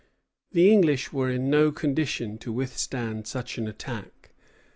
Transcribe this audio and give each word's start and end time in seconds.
The 0.51 0.73
English 0.73 1.13
were 1.13 1.29
in 1.29 1.51
no 1.51 1.71
condition 1.71 2.39
to 2.39 2.51
withstand 2.51 3.27
such 3.27 3.59
an 3.59 3.67
attack. 3.67 4.31